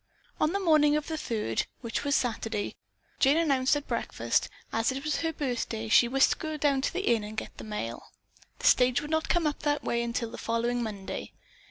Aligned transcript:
On 0.39 0.51
the 0.51 0.59
morning 0.59 0.95
of 0.95 1.05
the 1.05 1.15
third, 1.15 1.67
which 1.81 2.03
was 2.03 2.15
Saturday, 2.15 2.73
Jane 3.19 3.37
announced 3.37 3.75
at 3.75 3.87
breakfast 3.87 4.49
that, 4.71 4.79
as 4.79 4.91
it 4.91 5.03
was 5.03 5.17
her 5.17 5.31
birthday, 5.31 5.89
she 5.89 6.07
wished 6.07 6.31
to 6.31 6.37
go 6.39 6.57
down 6.57 6.81
to 6.81 6.91
the 6.91 7.13
inn 7.13 7.23
and 7.23 7.37
get 7.37 7.55
the 7.59 7.63
mail. 7.63 8.09
The 8.57 8.65
stage 8.65 8.99
would 9.03 9.11
not 9.11 9.29
come 9.29 9.45
up 9.45 9.59
that 9.59 9.83
way 9.83 10.01
until 10.01 10.31
the 10.31 10.39
following 10.39 10.81
Monday. 10.81 11.33